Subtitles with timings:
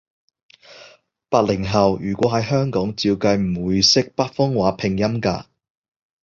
[1.29, 5.45] 八零後，如果喺香港，照計唔會識北方話拼音㗎